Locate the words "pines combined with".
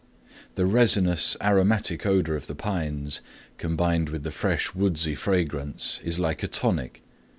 2.55-4.23